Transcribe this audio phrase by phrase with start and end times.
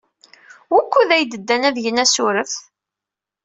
[0.71, 2.53] Wukud ay ddan ad gen asurf?